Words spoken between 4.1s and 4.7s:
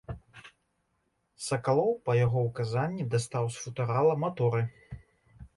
маторы.